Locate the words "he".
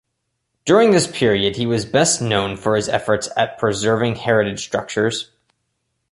1.57-1.67